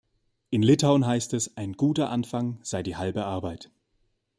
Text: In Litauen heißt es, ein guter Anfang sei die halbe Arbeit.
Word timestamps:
In 0.49 0.63
Litauen 0.63 1.05
heißt 1.05 1.35
es, 1.35 1.55
ein 1.57 1.73
guter 1.73 2.09
Anfang 2.09 2.57
sei 2.63 2.81
die 2.81 2.95
halbe 2.95 3.23
Arbeit. 3.23 3.69